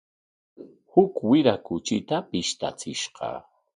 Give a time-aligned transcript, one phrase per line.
[0.91, 3.29] Huk wira kuchita pishtachishqa.